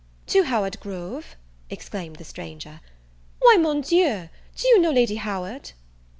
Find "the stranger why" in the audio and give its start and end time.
2.15-3.57